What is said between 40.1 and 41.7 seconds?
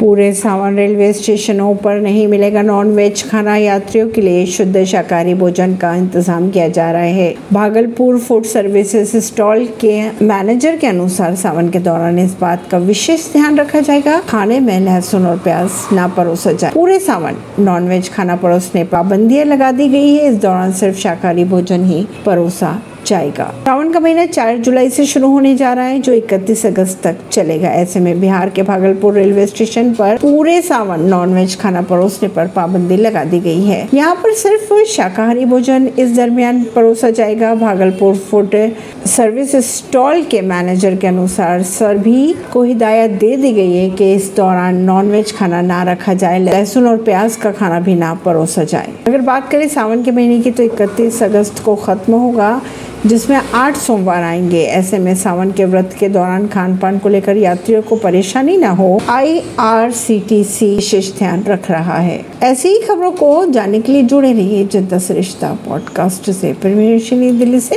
के मैनेजर के अनुसार